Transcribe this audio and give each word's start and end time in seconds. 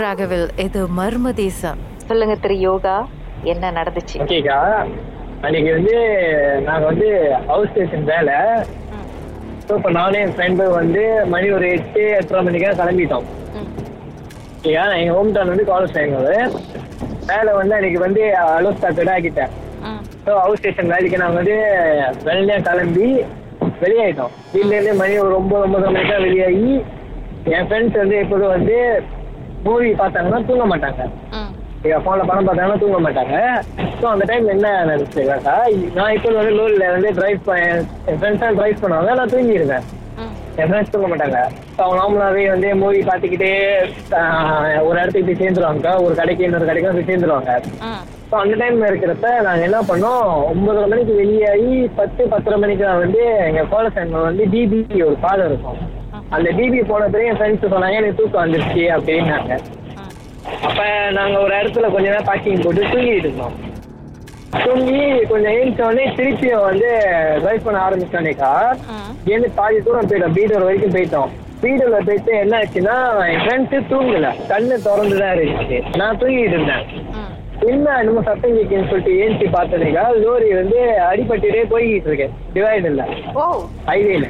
ராகவில் 0.00 0.46
இது 0.64 0.80
மர்ம 0.98 1.32
தேசம். 1.42 1.78
சொல்லுங்க 2.08 2.34
திரு 2.44 2.54
யோகா 2.68 2.96
என்ன 3.52 3.70
நடந்துச்சு? 3.78 4.16
ஓகேக்கா 4.24 4.58
அன்னைக்கு 5.44 5.70
வந்து 5.76 5.94
நாங்க 6.68 6.84
வந்து 6.90 7.08
ஹவுஸ் 7.50 7.70
ஸ்டேஷன் 7.72 8.06
வேலை. 8.12 8.36
ஸோ 9.66 9.72
இப்போ 9.78 9.90
நானே 9.98 10.18
என் 10.24 10.34
ஃப்ரெண்டு 10.36 10.64
வந்து 10.78 11.02
மணி 11.34 11.46
ஒரு 11.56 11.66
எட்டு 11.76 12.02
எட்டரை 12.18 12.42
மணிக்காக 12.48 12.74
கிளம்பிட்டோம். 12.80 13.26
ஓகேக்கா 14.58 14.84
நான் 14.90 15.00
எங்கள் 15.02 15.16
ஹோம் 15.18 15.32
டவுன் 15.36 15.52
வந்து 15.54 15.68
காலேஜ் 15.70 15.98
எங்களோட 16.04 16.36
வேலை 17.30 17.52
வந்து 17.60 17.76
அன்னைக்கு 17.78 18.00
வந்து 18.06 18.22
அலோ 18.56 18.72
ஸ்டார்டட் 18.78 19.12
ஆக்கிட்டேன். 19.14 19.52
ஸோ 20.26 20.32
ஹவுஸ் 20.44 20.60
ஸ்டேஷன் 20.62 20.92
வேலைக்கு 20.94 21.22
நாங்கள் 21.24 21.40
வந்து 21.40 21.56
வெள்ளையாக 22.28 22.64
கிளம்பி 22.68 23.08
வெளியாயிட்டோம். 23.82 24.32
வீட்லேருந்து 24.54 24.94
மணி 25.02 25.14
ஒரு 25.26 25.34
ஒம்பது 25.40 25.64
ஒம்பது 25.66 25.86
மணிக்கா 25.90 26.16
வெளியாகி 26.26 26.72
என் 27.56 27.66
ஃப்ரெண்ட்ஸ் 27.68 28.00
வந்து 28.02 28.16
எப்போதும் 28.22 28.54
வந்து 28.56 28.76
மூவி 29.66 29.90
பார்த்தாங்கன்னா 30.00 30.40
தூங்க 30.48 30.64
மாட்டாங்க. 30.72 31.02
என் 31.90 32.02
ஃபோனில் 32.04 32.28
படம் 32.28 32.46
பார்த்தாங்கன்னா 32.46 32.80
தூங்க 32.82 32.98
மாட்டாங்க. 33.04 33.36
ஸோ 34.00 34.06
அந்த 34.12 34.24
டைம் 34.30 34.46
என்ன 34.54 34.72
நினச்சிருக்கா 34.90 35.56
நான் 35.98 36.14
இப்போ 36.16 36.30
வந்து 36.38 36.56
லோரில் 36.58 36.92
வந்து 36.94 37.10
டிரைவ் 37.18 37.52
என் 37.66 37.84
ஃப்ரெண்ட்ஸாக 38.18 38.54
டிரைவ் 38.58 38.82
பண்ணுவாங்க 38.82 39.12
நான் 39.20 39.32
தூங்கிடுவேன் 39.34 39.86
என் 40.60 40.68
ஃப்ரெண்ட்ஸ் 40.68 40.92
தூங்க 40.92 41.08
மாட்டாங்க. 41.12 41.38
ஸோ 41.76 41.80
அவங்க 41.84 41.96
நார்மலாகவே 42.00 42.44
வந்து 42.52 42.68
மூவி 42.82 43.00
பார்த்துக்கிட்டே 43.08 43.50
ஒரு 44.86 44.96
இடத்துக்கு 45.00 45.26
போய் 45.28 45.40
சேர்ந்துருவாங்க 45.42 45.88
ஒரு 46.04 46.14
கடைக்கு 46.20 46.46
இன்னொரு 46.46 46.68
கடைக்கு 46.70 46.94
போய் 46.98 47.08
சேர்ந்துருவாங்க. 47.10 47.52
ஸோ 48.30 48.36
அந்த 48.42 48.54
டைம்ல 48.62 48.88
இருக்கிறப்ப 48.90 49.28
நாங்கள் 49.46 49.66
என்ன 49.68 49.80
பண்ணோம் 49.90 50.24
ஒன்பதரை 50.52 50.86
மணிக்கு 50.92 51.12
வெளியாகி 51.20 51.74
பத்து 52.00 52.22
பத்தரை 52.32 52.58
மணிக்கு 52.64 52.88
நான் 52.88 53.04
வந்து 53.04 53.22
எங்கள் 53.48 53.70
டைம்ல 53.98 54.24
வந்து 54.30 54.46
டிபி 54.54 54.80
ஒரு 55.08 55.18
பாதை 55.26 55.44
இருக்கும். 55.50 55.78
அந்த 56.34 56.48
டிபி 56.50 56.78
போன 56.88 57.06
பிறகு 57.06 57.28
என் 57.30 57.38
ஃப்ரெண்ட்ஸ் 57.38 57.72
சொன்னாங்க 57.72 57.98
எனக்கு 58.00 58.18
தூக்கம் 58.20 58.42
வந்துருச்சு 58.44 58.84
அப்படின்னாங்க. 58.96 59.52
அப்ப 60.66 60.82
நாங்க 61.10 61.36
ஒரு 61.44 61.54
இடத்துல 61.60 61.86
கொஞ்ச 61.92 62.06
நேரம் 62.08 62.28
பார்க்கிங் 62.28 62.62
போட்டு 62.64 62.90
தூங்கிட்டு 62.92 63.24
இருந்தோம். 63.24 63.56
தூங்கி 64.64 65.00
கொஞ்சம் 65.30 65.52
எழுந்த 65.52 65.84
உடனே 65.86 66.04
திருப்பியும் 66.18 66.66
வந்து 66.66 66.90
டிரைவ் 67.42 67.64
பண்ண 67.66 67.78
ஆரம்பிச்சோன்னேக்கா 67.86 68.52
இங்கேருந்து 69.18 69.50
பாதி 69.54 69.78
தூரம் 69.86 70.08
போயிட்டோம். 70.10 70.36
பீடர் 70.38 70.64
வரைக்கும் 70.66 70.94
போயிட்டோம். 70.96 71.32
பீடர்ல 71.62 71.98
போயிட்டு 72.06 72.32
என்ன 72.44 72.54
ஆச்சுன்னா 72.60 72.96
என் 73.32 73.42
ஃப்ரெண்ட்ஸ் 73.44 73.90
தூங்கல. 73.92 74.30
கண்ணு 74.50 74.76
திறந்துதான் 74.86 75.34
இருந்துச்சு. 75.36 75.78
நான் 76.00 76.18
தூங்கிட்டு 76.22 76.56
இருந்தேன். 76.56 76.84
என்ன 77.70 77.92
என்னமோ 78.00 78.22
சத்தம் 78.26 78.56
கேட்குன்னு 78.56 78.88
சொல்லிட்டு 78.90 79.12
ஏஞ்சி 79.22 79.46
பார்த்தனேக்கா 79.54 80.02
லோரி 80.22 80.48
வந்து 80.58 80.78
அடிபட்டுட்டே 81.10 81.62
போய்கிட்டு 81.72 82.10
இருக்கேன் 82.10 82.34
டிவைடர்ல 82.54 83.04
ஹைவேல 83.90 84.26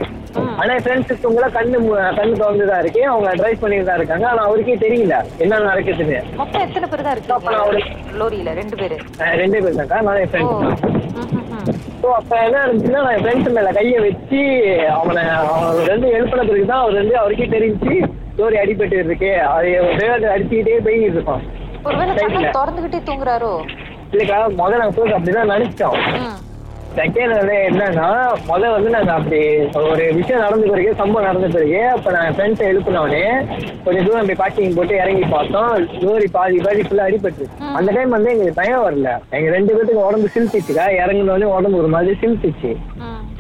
ஆனா 0.61 0.73
ஃப்ரெண்ட்ஸ் 0.85 1.21
தூங்கல 1.23 1.47
கண்ணு 1.55 1.79
கண்ணு 2.17 2.35
திறந்து 2.41 2.65
தான் 2.71 2.81
இருக்கு. 2.83 3.01
அவங்க 3.11 3.29
டிரைவ் 3.41 3.63
பண்ணிட்டு 3.63 3.87
தான் 3.89 3.99
இருக்காங்க. 4.01 4.25
ஆனா 4.31 4.43
அவருக்கே 4.49 4.75
தெரியல. 4.83 5.15
என்ன 5.45 5.61
நடக்குதுன்னு. 5.67 6.19
மொத்தம் 6.41 6.65
எத்தனை 6.67 6.87
பேர் 6.91 7.05
தான் 7.07 7.15
இருக்கீங்க? 7.17 7.87
லோரியில 8.21 8.53
ரெண்டு 8.59 8.77
பேரு. 8.81 8.97
ரெண்டே 9.41 9.61
பேர் 9.65 9.79
தான்க்கா 9.81 10.01
நான் 10.09 10.21
என் 10.23 10.31
ஃப்ரெண்ட்ஸ் 10.33 10.61
தான். 10.65 10.77
ஸோ 12.03 12.09
அப்ப 12.19 12.33
என்ன 12.47 12.59
இருந்துச்சுன்னா 12.65 13.03
நான் 13.05 13.15
என் 13.17 13.25
ஃப்ரெண்ட்ஸ் 13.25 13.57
மேல 13.59 13.71
கையை 13.79 14.01
வச்சு 14.07 14.43
அவனை 14.99 15.23
அவன் 15.39 15.89
ரெண்டு 15.93 16.09
எழுப்பின 16.17 16.45
பிறகு 16.51 16.67
தான் 16.73 16.83
அவர் 16.85 17.01
வந்து 17.01 17.17
அவருக்கே 17.23 17.49
தெரிஞ்சு 17.57 17.95
லோரி 18.41 18.59
அடிபட்டு 18.63 18.99
இருக்கு 19.03 19.31
அதை 19.55 19.71
டிரைவர் 19.93 20.35
அடிச்சுக்கிட்டே 20.35 20.79
போய்கிட்டு 20.87 21.19
இருக்கோம் 21.19 21.45
ஒருவேளை 21.87 22.13
கண்ணை. 22.15 22.43
திறந்துகிட்டே 22.59 23.01
தூங்குறாரோ? 23.11 23.53
இல்லைக்கா 24.13 24.41
முதல்ல 24.59 24.83
நாங்கள் 24.83 24.99
போய் 24.99 25.17
அப்படிதான் 25.19 25.53
நினைச்சோம். 25.55 25.97
செகண்ட் 26.99 27.33
வந்து 27.39 27.57
என்னன்னா 27.69 28.07
முதல்ல 28.51 28.69
வந்து 28.75 28.91
நாங்க 28.95 29.11
அப்படி 29.17 29.39
ஒரு 29.91 30.05
விஷயம் 30.19 30.43
நடந்த 30.45 30.67
பிறகு 30.73 30.91
சம்பவம் 31.01 31.27
நடந்த 31.29 31.49
பிறகு 31.55 31.81
அப்ப 31.95 32.13
நான் 32.17 32.37
ஃப்ரெண்ட்ஸை 32.37 32.65
எழுப்பினோடனே 32.71 33.25
கொஞ்சம் 33.87 34.07
தூரம் 34.07 34.29
போய் 34.31 34.41
பார்க்கிங் 34.43 34.77
போட்டு 34.77 34.95
இறங்கி 35.03 35.27
பார்த்தோம். 35.35 35.73
லோரி 36.05 36.29
பாதி 36.37 36.59
பாதி 36.67 36.85
ஃபுல்லா 36.87 37.09
அடிபட்டு 37.09 37.47
அந்த 37.79 37.89
டைம் 37.97 38.17
வந்து 38.17 38.33
எங்களுக்கு 38.35 38.61
பயம் 38.61 38.85
வரல. 38.87 39.13
எங்க 39.39 39.51
ரெண்டு 39.57 39.75
பேத்துக்கு 39.77 40.07
உடம்பு 40.09 40.33
சிலுத்திச்சுக்கா. 40.37 40.87
இறங்கினோடனே 41.03 41.51
உடம்பு 41.57 41.81
ஒரு 41.83 41.91
மாதிரி 41.97 42.15
சிலுத்திச்சு. 42.23 42.73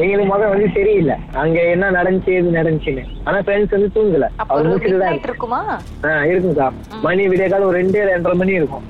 எங்களுக்கு 0.02 0.30
முதல்ல 0.30 0.50
வந்து 0.52 0.68
தெரியல 0.78 1.12
அங்க 1.42 1.58
என்ன 1.74 1.90
நடந்துச்சு 1.96 2.32
எது 2.38 2.56
நடந்துச்சுன்னு. 2.58 3.04
ஆனா 3.26 3.38
ஃப்ரெண்ட்ஸ் 3.44 3.74
வந்து 3.76 3.88
தூங்கல. 3.94 4.26
அவர் 4.42 4.68
முடிச்சுட்டு 4.70 4.98
தான் 5.02 5.20
இருக்குமா? 5.28 5.60
ஆ 6.06 6.10
இருக்குங்கக்கா 6.30 6.68
மணி 7.06 7.22
விடிய 7.32 7.46
காலம் 7.52 7.68
ஒரு 7.70 7.78
ரெண்டு 7.82 7.98
ரெண்டரை 8.10 8.36
மணி 8.42 8.58
இருக்கும். 8.60 8.86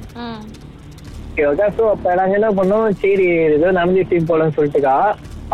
ஸோ 1.77 1.85
அப்போ 1.95 2.11
நாங்கள் 2.19 2.39
என்ன 2.39 2.51
பண்ணோம்? 2.59 2.87
சரி 3.01 3.25
ஏதோ 3.57 3.71
நடந்துச்சு 3.79 4.21
போலன்னு 4.31 4.57
சொல்லிட்டுக்கா 4.59 4.95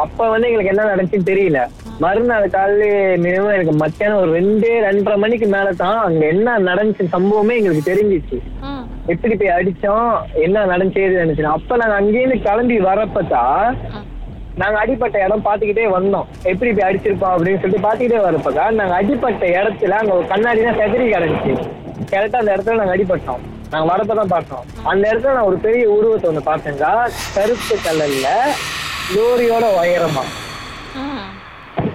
அப்போ 0.02 0.24
வந்து 0.32 0.48
எங்களுக்கு 0.48 0.72
என்ன 0.72 0.84
நடந்துச்சுன்னு 0.90 1.30
தெரியல. 1.30 1.60
மறுநாள் 2.02 2.46
காலையில 2.54 2.84
மினிமம் 3.24 3.54
எனக்கு 3.56 3.74
மத்தியானம் 3.82 4.20
ஒரு 4.22 4.30
ரெண்டு 4.38 4.68
ரெண்டரை 4.86 5.16
மணிக்கு 5.24 5.46
மேலே 5.54 5.72
தான் 5.82 5.98
அங்கே 6.06 6.24
என்ன 6.34 6.54
நடந்துச்சு 6.68 7.04
சம்பவமே 7.16 7.56
எங்களுக்கு 7.58 7.90
தெரிஞ்சிச்சு. 7.90 8.38
எப்படி 9.12 9.34
போய் 9.34 9.56
அடிச்சோம் 9.58 10.08
என்ன 10.46 10.64
நடந்துச்சு 10.72 11.04
நடந்துச்சு 11.18 11.54
அப்போ 11.58 11.76
நாங்கள் 11.82 11.98
அங்கேயிருந்து 12.00 12.38
கிளம்பி 12.46 12.78
வரப்பதான். 12.88 13.76
நாங்க 14.60 14.76
அடிப்பட்ட 14.82 15.16
இடம் 15.24 15.44
பாத்துக்கிட்டே 15.46 15.84
வந்தோம். 15.94 16.26
எப்படி 16.50 16.70
இப்படி 16.70 16.86
அடிச்சிருப்போம் 16.88 17.34
அப்படின்னு 17.34 17.60
சொல்லிட்டு 17.62 17.86
பாத்துக்கிட்டே 17.86 18.20
வரப்பக்கா 18.26 18.64
நாங்க 18.78 18.94
அடிப்பட்ட 19.00 19.46
இடத்துல 19.58 19.96
அங்க 20.00 20.12
ஒரு 20.18 20.26
கண்ணாடி 20.32 20.60
தான் 20.66 20.78
செதறி 20.80 21.06
கிடந்துச்சு. 21.14 21.52
கரெக்டா 22.12 22.40
அந்த 22.42 22.50
இடத்துல 22.54 22.78
நாங்க 22.80 22.94
அடிபட்டோம். 22.96 23.42
நாங்க 23.72 23.86
வரப்பதான் 23.92 24.32
பார்த்தோம். 24.34 24.64
அந்த 24.92 25.04
இடத்துல 25.10 25.34
நான் 25.36 25.48
ஒரு 25.50 25.58
பெரிய 25.66 25.84
உருவத்தை 25.96 26.28
ஒண்ணு 26.30 26.42
பார்த்தேங்க 26.50 26.88
கருப்பு 27.36 27.76
கலர்ல 27.86 28.28
லோரியோட 29.16 29.64
உயரமா 29.78 30.24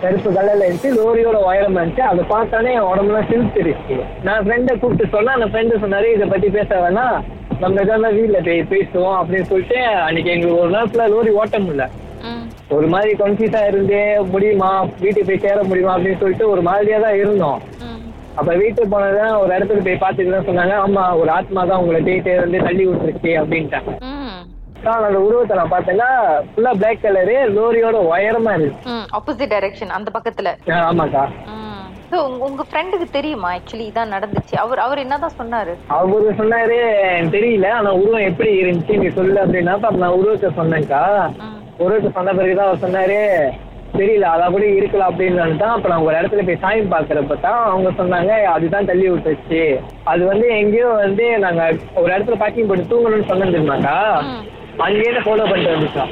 கருப்பு 0.02 0.30
கலர்ல 0.38 0.66
இருந்துச்சு 0.66 0.90
லோரியோட 1.00 1.38
உயரமா 1.50 1.80
இருந்துச்சு. 1.82 2.04
அதை 2.12 2.24
பார்த்தானே 2.34 2.72
என் 2.78 2.90
உடம்புலாம் 2.92 3.30
சிரிச்சிருச்சு 3.30 3.96
நான் 4.28 4.44
ஃப்ரெண்டை 4.46 4.74
கூப்பிட்டு 4.80 5.14
சொன்னா 5.16 5.34
அந்த 5.38 5.48
ஃப்ரெண்டு 5.52 5.82
சொன்னாரு 5.84 6.10
இதை 6.16 6.28
பத்தி 6.34 6.50
பேச 6.58 6.70
வேணாம். 6.84 7.18
நம்ம 7.62 7.80
எதாவது 7.84 8.18
வீட்டுல 8.18 8.40
பேசுவோம் 8.74 9.18
அப்படின்னு 9.20 9.50
சொல்லிட்டு 9.52 9.80
அன்னைக்கு 10.08 10.34
எங்களுக்கு 10.36 10.62
ஒரு 10.66 10.74
நாள் 10.76 10.90
ஃபுல்லா 10.90 11.08
லோரி 11.14 11.32
ஓட்ட 11.42 11.60
முடியல. 11.60 11.86
ஒரு 12.70 12.88
மாதிரி 12.88 13.12
கன்ஃபியூஸா 13.14 13.68
இருந்து 13.68 14.18
முடியுமா? 14.30 14.84
வீட்டுக்கு 14.84 15.26
போய் 15.26 15.38
சேர 15.38 15.64
முடியுமா? 15.64 15.98
அப்படின்னு 15.98 16.20
சொல்லிட்டு 16.20 16.50
ஒரு 16.50 16.62
மாதிரியா 16.62 16.98
தான் 17.00 17.16
இருந்தோம். 17.16 17.62
அப்ப 18.36 18.54
வீட்டுக்கு 18.56 19.00
போனதான் 19.00 19.40
ஒரு 19.40 19.56
இடத்துக்கு 19.56 19.84
போய் 19.84 20.10
பார்த்துட்டு 20.10 20.44
தான் 20.44 20.48
சொன்னாங்க. 20.48 20.72
ஆமா 20.72 21.20
ஒரு 21.20 21.30
ஆத்மா 21.30 21.66
தான் 21.66 21.80
உங்களை 21.80 22.02
தேய்ட்டு 22.02 22.36
வந்து 22.36 22.64
தள்ளி 22.64 22.88
விட்டுருச்சு 22.88 23.32
அப்படின்ட்டாங்க. 23.44 23.98
அந்த 24.84 25.20
உருவத்தை 25.20 25.58
நான் 25.58 25.72
பார்த்தேன்னா 25.72 26.10
ஃபுல்லா 26.36 26.74
பிளாக் 26.74 26.98
கலரு 27.02 27.36
லோரியோட 27.58 27.98
உயரமா 28.12 28.60
இருக்கு. 28.60 28.90
ஆப்போசிட் 28.90 29.52
டைரக்ஷன் 29.54 29.90
அந்த 29.90 30.12
பக்கத்துல. 30.20 30.56
ஆமாக்கா. 30.68 31.30
So, 32.12 32.28
உங்க- 32.28 32.66
ஃப்ரெண்டுக்கு 32.72 33.12
தெரியுமா? 33.12 33.54
ஆக்சுவலி 33.54 33.92
இதான் 33.92 34.14
நடந்துச்சு. 34.16 34.56
அவர் 34.56 34.80
அவர் 34.80 34.98
என்னதான் 34.98 35.32
சொன்னாரு? 35.38 35.74
அவரு 35.88 36.34
சொன்னாரு 36.38 36.78
தெரியல 37.36 37.70
ஆனா 37.70 37.92
உருவம் 37.94 38.22
எப்படி 38.22 38.62
இருந்துச்சு 38.62 38.98
நீ 38.98 39.08
சொல்லு 39.08 39.46
அப்படின்னா 39.46 39.66
அப்ப 39.66 39.92
நான் 39.92 40.10
உருவத்தை 40.10 40.50
சொன்னேன்க்கா. 40.58 41.32
உருவத்தை 41.80 42.10
சொன்ன 42.12 42.34
பிறகுதான் 42.34 42.68
அவர் 42.68 42.84
சொன்னாரு 42.84 43.18
தெரியல 43.94 44.26
அதா 44.32 44.46
கூட 44.48 44.66
இருக்கலாம் 44.72 45.10
அப்படின்னு 45.12 45.60
தான் 45.62 45.74
அப்ப 45.76 45.90
நான் 45.90 46.06
ஒரு 46.06 46.16
இடத்துல 46.20 46.44
போய் 46.46 46.62
சாமி 46.64 46.82
பாக்குறப்ப 46.92 47.36
தான் 47.44 47.60
அவங்க 47.68 47.90
சொன்னாங்க 48.00 48.32
அதுதான் 48.54 48.90
தள்ளி 48.90 49.06
விட்டுச்சு 49.10 49.62
அது 50.06 50.24
வந்து 50.32 50.48
எங்கேயோ 50.58 50.90
வந்து 51.00 51.26
நாங்க 51.46 51.62
ஒரு 51.98 52.10
இடத்துல 52.14 52.38
பார்க்கிங் 52.42 52.70
போட்டு 52.70 52.92
தூங்கணும்னு 52.92 53.30
ம். 54.28 54.44
அங்கேயே 54.84 55.22
ஃபாலோ 55.22 55.46
பண்ணிட்டு 55.46 55.76
வந்துச்சோம். 55.76 56.12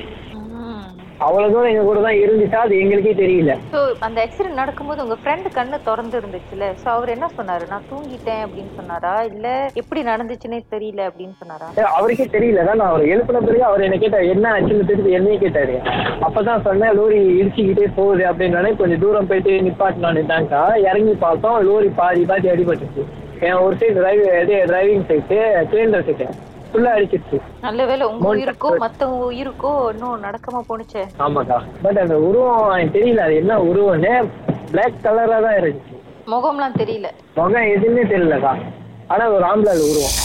அவ்வளவு 1.25 1.51
தூரம் 1.53 1.71
எங்க 1.71 1.83
கூட 1.87 1.99
தான் 2.05 2.17
இருந்துச்சா 2.21 2.59
அது 2.65 2.79
எங்களுக்கே 2.83 3.13
தெரியல. 3.21 3.51
ஸோ 3.73 3.79
அந்த 4.05 4.17
ஆக்சிடென்ட் 4.23 4.59
நடக்கும்போது 4.61 5.03
உங்க 5.03 5.15
ஃப்ரெண்டு 5.21 5.49
கண்ணு 5.57 5.77
திறந்து 5.87 6.15
இருந்துச்சுல 6.19 6.65
ஸோ 6.81 6.87
அவர் 6.95 7.13
என்ன 7.13 7.27
சொன்னாரு? 7.37 7.65
நான் 7.73 7.85
தூங்கிட்டேன் 7.91 8.43
அப்படின்னு 8.45 8.71
சொன்னாரா? 8.79 9.13
இல்ல 9.31 9.47
எப்படி 9.81 10.01
நடந்துச்சுன்னே 10.11 10.59
தெரியல 10.73 11.01
அப்படின்னு 11.09 11.35
சொன்னாரா? 11.41 11.67
அவருக்கே 11.97 12.27
தெரியல. 12.35 12.65
தான் 12.69 12.79
நான் 12.81 12.91
அவர் 12.93 13.11
எழுப்பின 13.13 13.43
பிறகு 13.47 13.63
அவர் 13.69 13.85
என்ன 13.87 13.99
கேட்டார் 14.03 14.31
என்ன 14.33 14.51
ஆச்சுன்னு 14.55 14.89
தெரிஞ்சு 14.91 15.17
என்னையே 15.19 15.37
கேட்டாரு. 15.43 15.77
அப்பதான் 16.27 16.65
சொன்னேன் 16.67 16.95
லோரி 16.99 17.19
இடிச்சுக்கிட்டே 17.39 17.87
போகுது 17.99 18.25
அப்படின்னாலே 18.31 18.73
கொஞ்சம் 18.81 19.03
தூரம் 19.05 19.29
போயிட்டு 19.31 19.53
நிப்பாட்டினான்னுட்டாங்கக்கா 19.67 20.63
இறங்கி 20.89 21.15
பார்த்தோம் 21.25 21.59
லோரி 21.69 21.91
பாதி 22.01 22.25
பாதி 22.31 22.49
அடிபட்டுச்சு. 22.55 23.05
என் 23.45 23.61
ஒரு 23.63 23.75
சைடு 23.79 23.95
டிரைவ் 23.99 24.21
இது 24.43 24.57
டிரைவிங் 24.73 25.07
சைட்டு 25.11 25.39
சிலிண்டர் 25.71 26.05
சைட்டு 26.09 26.27
ஃபுல்லா 26.75 26.93
அடிச்சிருச்சு. 26.95 27.37
நல்ல 27.61 27.85
வேளை 27.85 28.07
உங்க 28.07 28.35
உயிருக்கோ 28.35 28.69
மத்த 28.79 29.07
உயிருக்கோ 29.29 29.89
இன்னும் 29.91 30.23
நடக்காம 30.23 30.61
போணுச்சே. 30.69 31.03
ஆமாக்கா. 31.19 31.57
பட் 31.81 31.97
அந்த 31.97 32.19
உருவம் 32.19 32.71
எனக்கு 32.71 32.99
தெரியல 32.99 33.17
அது 33.17 33.35
என்ன 33.35 33.59
உருவம்னு 33.61 34.29
பிளாக் 34.71 35.01
கலரா 35.03 35.41
தான் 35.41 35.57
இருந்துச்சு. 35.59 35.95
முகம்லாம் 36.27 36.77
தெரியல. 36.77 37.07
முகம் 37.35 37.71
எதுவுமே 37.75 38.03
தெரியலக்கா. 38.03 38.53
ஆனா 39.07 39.29
ஒரு 39.29 39.45
ஆம்பளை 39.45 39.73
உருவம். 39.89 40.24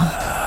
gmail.com. 0.01 0.40